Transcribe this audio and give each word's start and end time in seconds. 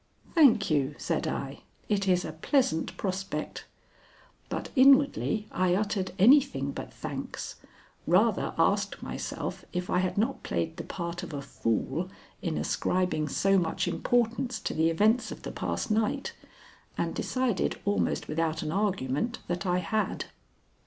"Thank 0.33 0.71
you," 0.71 0.95
said 0.97 1.27
I. 1.27 1.61
"It 1.87 2.07
is 2.07 2.25
a 2.25 2.33
pleasant 2.33 2.97
prospect." 2.97 3.65
But 4.49 4.71
inwardly 4.75 5.45
I 5.51 5.75
uttered 5.75 6.11
anything 6.17 6.71
but 6.71 6.91
thanks; 6.91 7.57
rather 8.07 8.55
asked 8.57 9.03
myself 9.03 9.63
if 9.73 9.91
I 9.91 9.99
had 9.99 10.17
not 10.17 10.41
played 10.41 10.77
the 10.77 10.83
part 10.83 11.21
of 11.21 11.33
a 11.35 11.41
fool 11.43 12.09
in 12.41 12.57
ascribing 12.57 13.29
so 13.29 13.59
much 13.59 13.87
importance 13.87 14.59
to 14.61 14.73
the 14.73 14.89
events 14.89 15.31
of 15.31 15.43
the 15.43 15.51
past 15.51 15.91
night, 15.91 16.33
and 16.97 17.13
decided 17.13 17.79
almost 17.85 18.27
without 18.27 18.63
an 18.63 18.71
argument 18.71 19.37
that 19.47 19.67
I 19.67 19.77
had. 19.77 20.25